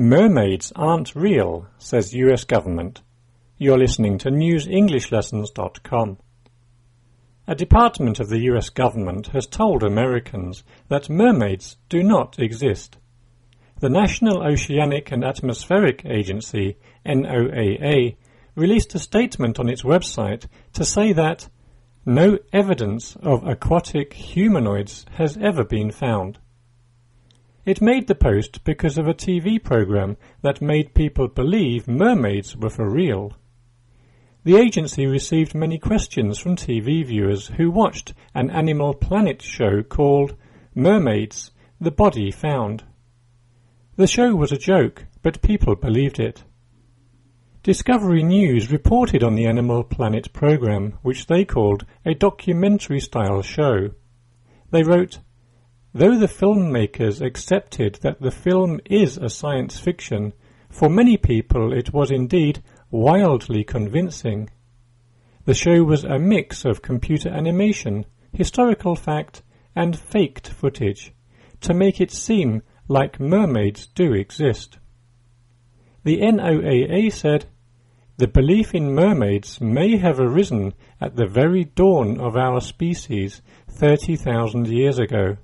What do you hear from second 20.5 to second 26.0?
to say that no evidence of aquatic humanoids has ever been